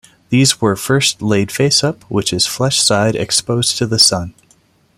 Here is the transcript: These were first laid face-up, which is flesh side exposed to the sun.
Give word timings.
These 0.29 0.59
were 0.59 0.75
first 0.75 1.21
laid 1.21 1.51
face-up, 1.51 2.03
which 2.09 2.33
is 2.33 2.47
flesh 2.47 2.81
side 2.81 3.15
exposed 3.15 3.77
to 3.77 3.85
the 3.85 3.99
sun. 3.99 4.33